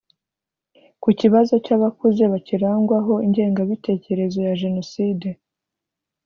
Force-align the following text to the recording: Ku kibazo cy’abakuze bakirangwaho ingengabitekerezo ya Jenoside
Ku 1.01 1.09
kibazo 1.19 1.53
cy’abakuze 1.65 2.23
bakirangwaho 2.33 3.13
ingengabitekerezo 3.25 4.37
ya 4.47 4.53
Jenoside 4.61 5.29